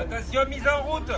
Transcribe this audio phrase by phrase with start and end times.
[0.00, 1.10] Attention, mise en route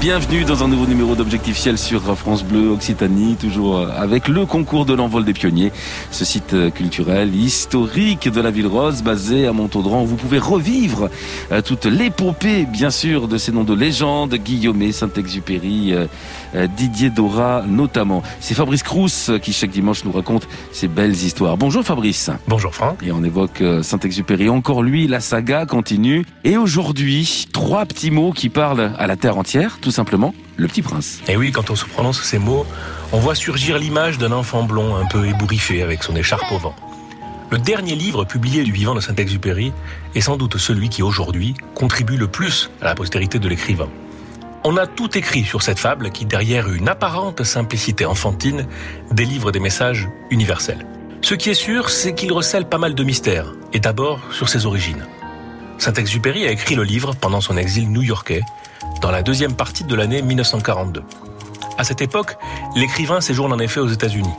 [0.00, 4.86] Bienvenue dans un nouveau numéro d'Objectif Ciel sur France Bleu Occitanie, toujours avec le concours
[4.86, 5.72] de l'envol des pionniers,
[6.10, 10.04] ce site culturel historique de la ville rose basé à Montaudran.
[10.04, 11.10] Vous pouvez revivre
[11.52, 16.06] euh, toute l'épopée, bien sûr, de ces noms de légende, Guillaume, Saint-Exupéry, euh,
[16.54, 18.22] euh, Didier Dora notamment.
[18.40, 21.58] C'est Fabrice Crous qui chaque dimanche nous raconte ces belles histoires.
[21.58, 22.30] Bonjour Fabrice.
[22.48, 23.02] Bonjour Franck.
[23.02, 24.48] Et on évoque Saint-Exupéry.
[24.48, 26.24] Encore lui, la saga continue.
[26.44, 30.82] Et aujourd'hui, trois petits mots qui parlent à la terre entière tout simplement le petit
[30.82, 31.20] prince.
[31.28, 32.66] Et oui, quand on se prononce ces mots,
[33.12, 36.74] on voit surgir l'image d'un enfant blond un peu ébouriffé avec son écharpe au vent.
[37.50, 39.72] Le dernier livre publié du vivant de Saint-Exupéry
[40.14, 43.88] est sans doute celui qui aujourd'hui contribue le plus à la postérité de l'écrivain.
[44.62, 48.66] On a tout écrit sur cette fable qui, derrière une apparente simplicité enfantine,
[49.10, 50.86] délivre des messages universels.
[51.22, 54.66] Ce qui est sûr, c'est qu'il recèle pas mal de mystères, et d'abord sur ses
[54.66, 55.06] origines.
[55.80, 58.42] Saint-Exupéry a écrit le livre pendant son exil new-yorkais,
[59.00, 61.02] dans la deuxième partie de l'année 1942.
[61.78, 62.36] À cette époque,
[62.76, 64.34] l'écrivain séjourne en effet aux États-Unis.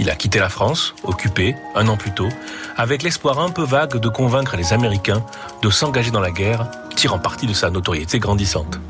[0.00, 2.28] Il a quitté la France, occupée, un an plus tôt,
[2.76, 5.24] avec l'espoir un peu vague de convaincre les Américains
[5.62, 8.80] de s'engager dans la guerre, tirant parti de sa notoriété grandissante.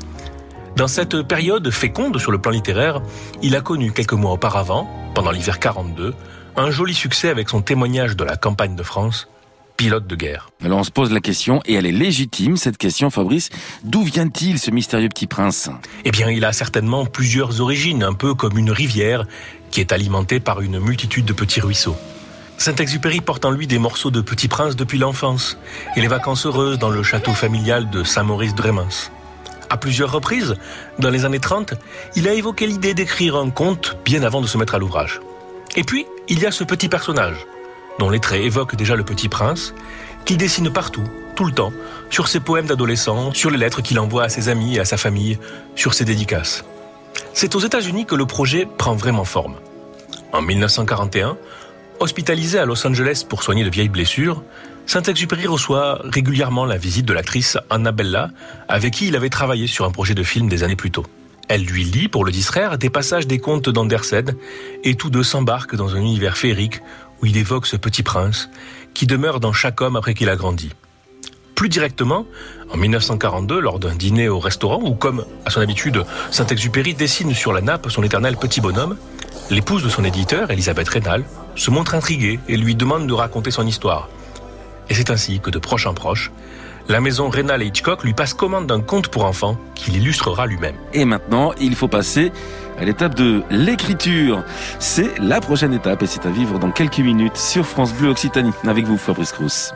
[0.75, 3.03] Dans cette période féconde sur le plan littéraire,
[3.43, 6.15] il a connu quelques mois auparavant, pendant l'hiver 42,
[6.55, 9.27] un joli succès avec son témoignage de la campagne de France,
[9.75, 10.49] pilote de guerre.
[10.63, 13.49] Alors on se pose la question, et elle est légitime, cette question, Fabrice.
[13.83, 15.69] D'où vient-il ce mystérieux petit prince?
[16.05, 19.25] Eh bien, il a certainement plusieurs origines, un peu comme une rivière
[19.71, 21.97] qui est alimentée par une multitude de petits ruisseaux.
[22.57, 25.57] Saint-Exupéry porte en lui des morceaux de Petit Prince depuis l'enfance
[25.95, 29.11] et les vacances heureuses dans le château familial de Saint-Maurice-Drémens.
[29.69, 30.55] À plusieurs reprises,
[30.99, 31.73] dans les années 30,
[32.15, 35.19] il a évoqué l'idée d'écrire un conte bien avant de se mettre à l'ouvrage.
[35.75, 37.37] Et puis, il y a ce petit personnage,
[37.99, 39.73] dont les traits évoquent déjà le petit prince,
[40.25, 41.03] qu'il dessine partout,
[41.35, 41.73] tout le temps,
[42.09, 44.97] sur ses poèmes d'adolescent, sur les lettres qu'il envoie à ses amis et à sa
[44.97, 45.37] famille,
[45.75, 46.63] sur ses dédicaces.
[47.33, 49.55] C'est aux États-Unis que le projet prend vraiment forme.
[50.31, 51.37] En 1941,
[51.99, 54.43] hospitalisé à Los Angeles pour soigner de vieilles blessures,
[54.85, 58.29] Saint-Exupéry reçoit régulièrement la visite de l'actrice Annabella,
[58.67, 61.05] avec qui il avait travaillé sur un projet de film des années plus tôt.
[61.47, 64.35] Elle lui lit, pour le distraire, des passages des contes d'Andersen,
[64.83, 66.81] et tous deux s'embarquent dans un univers féerique
[67.23, 68.49] où il évoque ce petit prince
[68.93, 70.73] qui demeure dans chaque homme après qu'il a grandi.
[71.55, 72.25] Plus directement,
[72.69, 77.53] en 1942, lors d'un dîner au restaurant, où comme à son habitude, Saint-Exupéry dessine sur
[77.53, 78.97] la nappe son éternel petit bonhomme,
[79.49, 81.23] l'épouse de son éditeur, Elisabeth Rénal,
[81.55, 84.09] se montre intriguée et lui demande de raconter son histoire.
[84.89, 86.29] Et c'est ainsi que de proche en proche,
[86.89, 90.75] la maison Rénal et Hitchcock lui passe commande d'un conte pour enfants qu'il illustrera lui-même.
[90.93, 92.31] Et maintenant, il faut passer
[92.77, 94.43] à l'étape de l'écriture.
[94.79, 98.51] C'est la prochaine étape et c'est à vivre dans quelques minutes sur France Bleu Occitanie.
[98.67, 99.73] Avec vous, Fabrice Crous.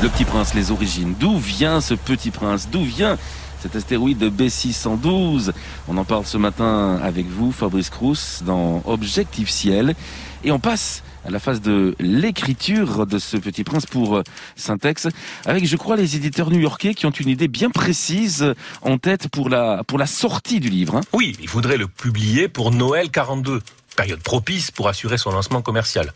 [0.00, 1.14] Le Petit Prince, les origines.
[1.18, 2.68] D'où vient ce Petit Prince?
[2.70, 3.18] D'où vient
[3.60, 5.50] cet astéroïde B612
[5.88, 9.96] On en parle ce matin avec vous, Fabrice Crous, dans Objectif Ciel.
[10.44, 14.22] Et on passe à la phase de l'écriture de ce Petit Prince pour
[14.56, 15.08] Syntex,
[15.46, 19.48] avec, je crois, les éditeurs new-yorkais qui ont une idée bien précise en tête pour
[19.48, 20.96] la, pour la sortie du livre.
[20.96, 21.00] Hein.
[21.12, 23.60] Oui, il faudrait le publier pour Noël 42,
[23.96, 26.12] période propice pour assurer son lancement commercial.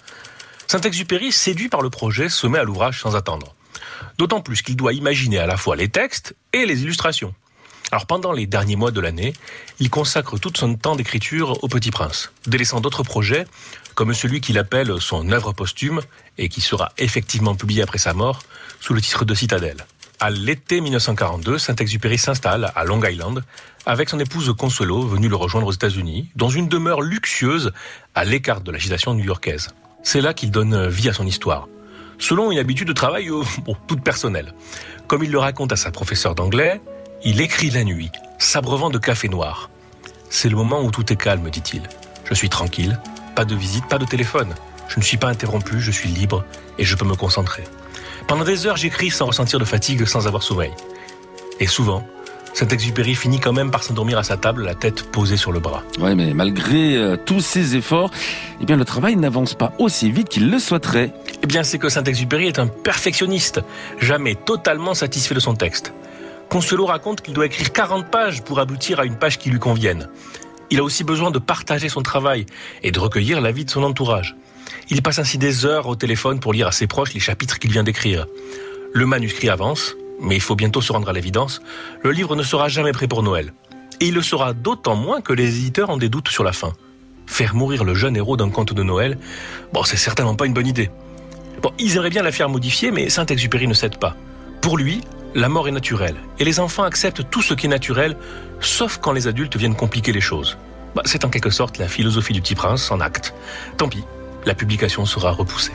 [0.69, 3.55] Saint-Exupéry, séduit par le projet, se met à l'ouvrage sans attendre.
[4.19, 7.35] D'autant plus qu'il doit imaginer à la fois les textes et les illustrations.
[7.93, 9.35] Alors pendant les derniers mois de l'année,
[9.79, 13.45] il consacre tout son temps d'écriture au Petit Prince, délaissant d'autres projets,
[13.95, 16.01] comme celui qu'il appelle son œuvre posthume,
[16.39, 18.41] et qui sera effectivement publié après sa mort,
[18.81, 19.85] sous le titre de Citadelle.
[20.21, 23.45] À l'été 1942, Saint-Exupéry s'installe à Long Island
[23.85, 27.73] avec son épouse Consuelo, venue le rejoindre aux États-Unis, dans une demeure luxueuse
[28.15, 29.69] à l'écart de l'agitation new-yorkaise.
[30.03, 31.69] C'est là qu'il donne vie à son histoire,
[32.19, 33.43] selon une habitude de travail euh,
[33.87, 34.55] toute personnelle.
[35.09, 36.81] Comme il le raconte à sa professeure d'anglais,
[37.25, 39.71] il écrit la nuit, s'abreuvant de café noir.
[40.29, 41.83] C'est le moment où tout est calme, dit-il.
[42.25, 42.99] Je suis tranquille,
[43.37, 44.55] pas de visite, pas de téléphone.
[44.89, 46.45] Je ne suis pas interrompu, je suis libre
[46.79, 47.65] et je peux me concentrer.
[48.27, 50.73] Pendant des heures, j'écris sans ressentir de fatigue, sans avoir sommeil.
[51.61, 52.05] Et souvent,
[52.55, 55.83] Saint-Exupéry finit quand même par s'endormir à sa table, la tête posée sur le bras.
[56.01, 58.11] Ouais, mais malgré euh, tous ses efforts,
[58.61, 61.13] eh bien, le travail n'avance pas aussi vite qu'il le souhaiterait.
[61.43, 63.61] Eh bien, c'est que Saint-Exupéry est un perfectionniste,
[64.01, 65.93] jamais totalement satisfait de son texte.
[66.53, 70.11] Consuelo raconte qu'il doit écrire 40 pages pour aboutir à une page qui lui convienne.
[70.69, 72.45] Il a aussi besoin de partager son travail
[72.83, 74.37] et de recueillir l'avis de son entourage.
[74.91, 77.73] Il passe ainsi des heures au téléphone pour lire à ses proches les chapitres qu'il
[77.73, 78.27] vient d'écrire.
[78.93, 81.63] Le manuscrit avance, mais il faut bientôt se rendre à l'évidence,
[82.03, 83.55] le livre ne sera jamais prêt pour Noël.
[84.01, 86.75] Et il le sera d'autant moins que les éditeurs ont des doutes sur la fin.
[87.27, 89.17] Faire mourir le jeune héros d'un conte de Noël,
[89.73, 90.91] bon, c'est certainement pas une bonne idée.
[91.63, 94.17] Bon, ils aimeraient bien la faire modifier, mais Saint-Exupéry ne cède pas.
[94.61, 95.01] Pour lui,
[95.35, 98.17] la mort est naturelle et les enfants acceptent tout ce qui est naturel,
[98.61, 100.59] sauf quand les adultes viennent compliquer les choses.
[100.95, 103.35] Bah, c'est en quelque sorte la philosophie du petit prince en acte.
[103.77, 104.05] Tant pis,
[104.45, 105.73] la publication sera repoussée.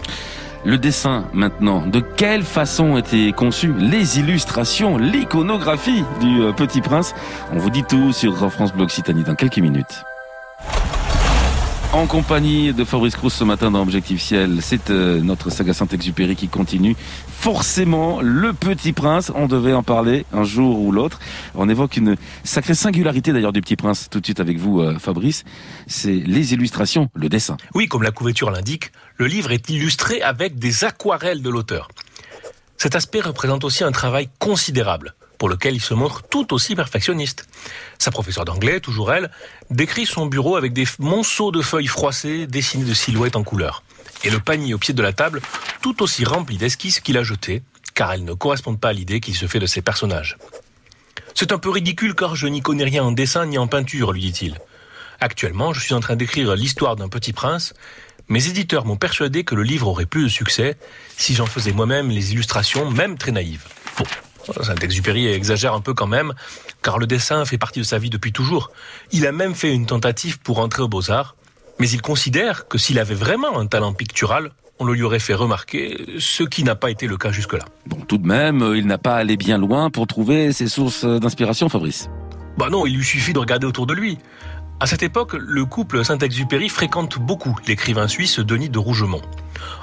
[0.66, 7.14] Le dessin maintenant, de quelle façon étaient conçues les illustrations, l'iconographie du euh, Petit Prince?
[7.54, 10.04] On vous dit tout sur France Bleu Occitanie dans quelques minutes
[11.98, 14.60] en compagnie de Fabrice Crous ce matin dans Objectif Ciel.
[14.62, 16.96] C'est euh, notre saga Saint-Exupéry qui continue.
[17.28, 21.20] Forcément, le petit prince, on devait en parler un jour ou l'autre.
[21.56, 25.00] On évoque une sacrée singularité d'ailleurs du petit prince tout de suite avec vous, euh,
[25.00, 25.44] Fabrice.
[25.88, 27.58] C'est les illustrations, le dessin.
[27.74, 31.88] Oui, comme la couverture l'indique, le livre est illustré avec des aquarelles de l'auteur.
[32.78, 37.48] Cet aspect représente aussi un travail considérable pour lequel il se montre tout aussi perfectionniste.
[38.00, 39.32] Sa professeure d'anglais, toujours elle,
[39.70, 43.84] décrit son bureau avec des monceaux de feuilles froissées dessinées de silhouettes en couleur.
[44.24, 45.42] Et le panier au pied de la table,
[45.82, 47.62] tout aussi rempli d'esquisses qu'il a jetées,
[47.94, 50.38] car elles ne correspondent pas à l'idée qu'il se fait de ses personnages.
[51.36, 54.22] C'est un peu ridicule car je n'y connais rien en dessin ni en peinture, lui
[54.22, 54.58] dit-il.
[55.20, 57.74] Actuellement, je suis en train d'écrire l'histoire d'un petit prince.
[58.28, 60.78] Mes éditeurs m'ont persuadé que le livre aurait plus de succès
[61.16, 63.66] si j'en faisais moi-même les illustrations, même très naïves.
[63.98, 64.06] Bon,
[64.62, 66.34] Saint-Exupéry exagère un peu quand même,
[66.82, 68.72] car le dessin fait partie de sa vie depuis toujours.
[69.12, 71.36] Il a même fait une tentative pour entrer aux beaux-arts,
[71.80, 75.34] mais il considère que s'il avait vraiment un talent pictural, on le lui aurait fait
[75.34, 77.66] remarquer, ce qui n'a pas été le cas jusque-là.
[77.88, 81.68] Bon, tout de même, il n'a pas allé bien loin pour trouver ses sources d'inspiration,
[81.70, 82.10] Fabrice.
[82.58, 84.18] Bah non, il lui suffit de regarder autour de lui.
[84.80, 89.24] À cette époque, le couple Saint-Exupéry fréquente beaucoup l'écrivain suisse Denis de Rougemont.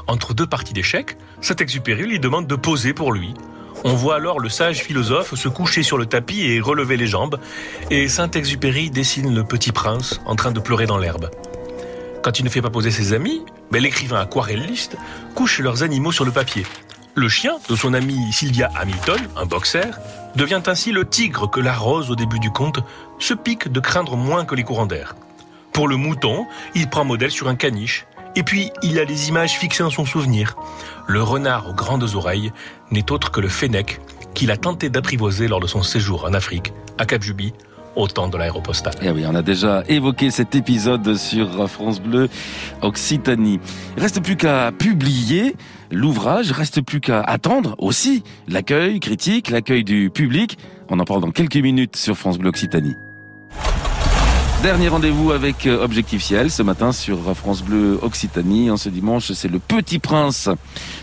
[0.07, 3.35] Entre deux parties d'échecs, Saint-Exupéry lui demande de poser pour lui,
[3.85, 7.39] on voit alors le sage philosophe se coucher sur le tapis et relever les jambes,
[7.91, 11.31] et Saint-Exupéry dessine le petit prince en train de pleurer dans l'herbe.
[12.23, 14.97] Quand il ne fait pas poser ses amis, ben, l'écrivain aquarelliste
[15.35, 16.65] couche leurs animaux sur le papier.
[17.15, 19.91] Le chien de son ami Sylvia Hamilton, un boxer,
[20.35, 22.81] devient ainsi le tigre que la rose au début du conte
[23.19, 25.15] se pique de craindre moins que les courants d'air.
[25.73, 29.57] Pour le mouton, il prend modèle sur un caniche, et puis, il a les images
[29.59, 30.57] fixées en son souvenir.
[31.07, 32.53] Le renard aux grandes oreilles
[32.91, 34.01] n'est autre que le fennec
[34.35, 37.53] qu'il a tenté d'apprivoiser lors de son séjour en Afrique, à Cap Juby,
[37.95, 38.95] au temps de l'aéropostale.
[39.03, 42.29] Eh oui, on a déjà évoqué cet épisode sur France Bleu
[42.83, 43.61] Occitanie.
[43.97, 45.55] Reste plus qu'à publier
[45.93, 50.59] l'ouvrage, reste plus qu'à attendre aussi l'accueil critique, l'accueil du public.
[50.89, 52.97] On en parle dans quelques minutes sur France Bleu Occitanie.
[54.65, 58.71] Dernier rendez-vous avec euh, Objectif Ciel ce matin sur France Bleu Occitanie.
[58.71, 60.49] En ce dimanche, c'est le Petit Prince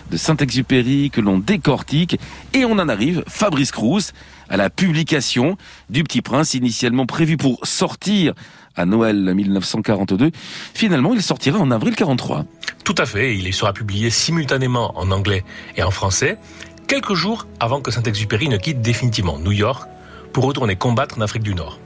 [0.09, 2.19] de Saint-Exupéry que l'on décortique
[2.55, 4.13] et on en arrive, Fabrice Crous,
[4.49, 5.57] à la publication
[5.91, 8.33] du Petit Prince initialement prévu pour sortir
[8.75, 10.31] à Noël 1942.
[10.73, 12.45] Finalement, il sortira en avril 43.
[12.83, 15.43] Tout à fait, il sera publié simultanément en anglais
[15.77, 16.39] et en français,
[16.87, 19.87] quelques jours avant que Saint-Exupéry ne quitte définitivement New York
[20.33, 21.79] pour retourner combattre en Afrique du Nord.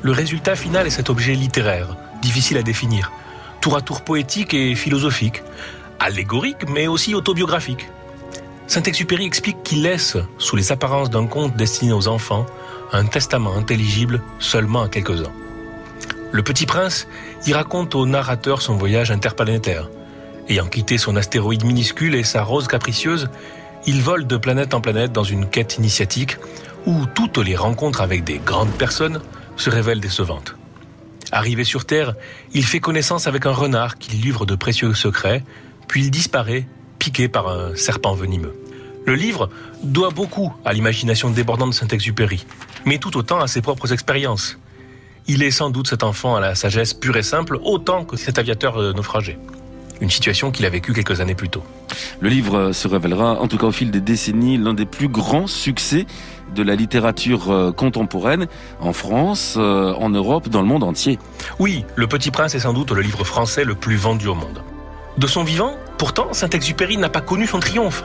[0.00, 3.10] Le résultat final est cet objet littéraire, difficile à définir,
[3.60, 5.42] tour à tour poétique et philosophique,
[5.98, 7.88] allégorique mais aussi autobiographique.
[8.68, 12.46] Saint-Exupéry explique qu'il laisse, sous les apparences d'un conte destiné aux enfants,
[12.92, 15.32] un testament intelligible seulement à quelques-uns.
[16.30, 17.08] Le Petit Prince
[17.46, 19.88] y raconte au narrateur son voyage interplanétaire.
[20.48, 23.28] Ayant quitté son astéroïde minuscule et sa rose capricieuse,
[23.86, 26.36] il vole de planète en planète dans une quête initiatique
[26.86, 29.20] où toutes les rencontres avec des grandes personnes
[29.58, 30.54] se révèle décevante.
[31.30, 32.14] Arrivé sur Terre,
[32.52, 35.44] il fait connaissance avec un renard qui livre de précieux secrets,
[35.86, 36.66] puis il disparaît,
[36.98, 38.54] piqué par un serpent venimeux.
[39.06, 39.50] Le livre
[39.82, 42.46] doit beaucoup à l'imagination débordante de Saint-Exupéry,
[42.84, 44.58] mais tout autant à ses propres expériences.
[45.26, 48.38] Il est sans doute cet enfant à la sagesse pure et simple, autant que cet
[48.38, 49.38] aviateur euh, naufragé.
[50.00, 51.62] Une situation qu'il a vécue quelques années plus tôt.
[52.20, 55.46] Le livre se révélera, en tout cas au fil des décennies, l'un des plus grands
[55.46, 56.06] succès
[56.54, 58.46] de la littérature euh, contemporaine
[58.80, 61.18] en France, euh, en Europe, dans le monde entier.
[61.58, 64.62] Oui, Le Petit Prince est sans doute le livre français le plus vendu au monde.
[65.18, 68.04] De son vivant, pourtant, Saint-Exupéry n'a pas connu son triomphe.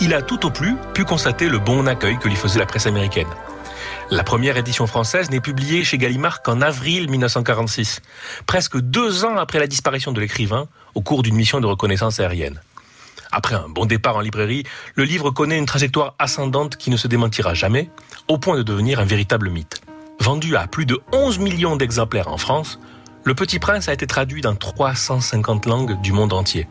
[0.00, 2.86] Il a tout au plus pu constater le bon accueil que lui faisait la presse
[2.86, 3.28] américaine.
[4.12, 8.02] La première édition française n'est publiée chez Gallimard qu'en avril 1946,
[8.44, 12.60] presque deux ans après la disparition de l'écrivain au cours d'une mission de reconnaissance aérienne.
[13.30, 14.64] Après un bon départ en librairie,
[14.96, 17.88] le livre connaît une trajectoire ascendante qui ne se démentira jamais,
[18.26, 19.80] au point de devenir un véritable mythe.
[20.18, 22.80] Vendu à plus de 11 millions d'exemplaires en France,
[23.22, 26.66] Le Petit Prince a été traduit dans 350 langues du monde entier.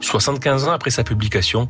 [0.00, 1.68] 75 ans après sa publication,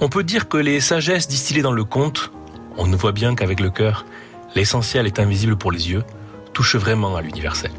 [0.00, 2.30] on peut dire que les sagesses distillées dans le conte,
[2.78, 4.06] on ne voit bien qu'avec le cœur,
[4.54, 6.04] l'essentiel est invisible pour les yeux,
[6.52, 7.70] touchent vraiment à l'universel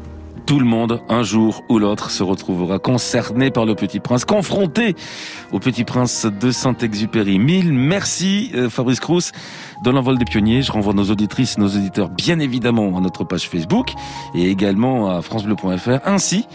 [0.48, 4.96] tout le monde, un jour ou l'autre, se retrouvera concerné par le Petit Prince, confronté
[5.52, 7.38] au Petit Prince de Saint-Exupéry.
[7.38, 9.32] Mille merci, euh, Fabrice Crous,
[9.84, 10.62] de l'envol des pionniers.
[10.62, 13.92] Je renvoie nos auditrices, nos auditeurs bien évidemment à notre page Facebook
[14.34, 16.46] et également à francebleu.fr ainsi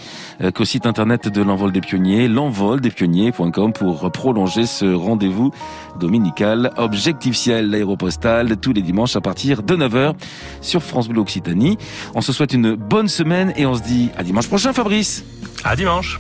[0.41, 5.51] euh, qu'au site internet de l'envol des pionniers, l'envoldespionniers.com pour prolonger ce rendez-vous
[5.99, 10.15] dominical Objectif Ciel, l'aéropostale tous les dimanches à partir de 9h
[10.61, 11.77] sur France Bleu Occitanie.
[12.15, 15.23] On se souhaite une bonne semaine et on se dit à dimanche prochain Fabrice.
[15.63, 16.19] À dimanche.